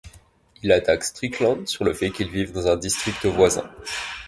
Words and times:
Il 0.63 0.71
attaque 0.71 1.03
Strickland 1.03 1.67
sur 1.67 1.83
le 1.85 1.93
fait 1.93 2.09
qu'il 2.09 2.27
vive 2.27 2.53
dans 2.53 2.65
un 2.65 2.75
district 2.75 3.23
voisin. 3.27 3.69